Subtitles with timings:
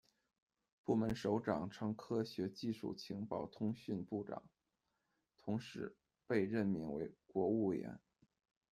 [0.83, 4.41] 部门首长称科学技术情报通信部长，
[5.43, 7.99] 同时被任命为国务委员。